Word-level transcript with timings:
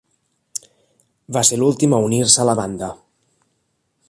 Va 1.37 1.43
ser 1.51 1.59
l'últim 1.61 1.95
a 1.99 2.03
unir-se 2.09 2.43
a 2.45 2.49
la 2.53 2.57
banda. 2.65 2.91